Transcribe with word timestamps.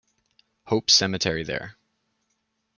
Hope 0.65 0.89
Cemetery 0.89 1.43
there. 1.43 1.75